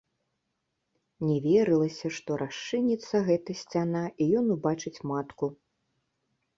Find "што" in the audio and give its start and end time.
2.17-2.39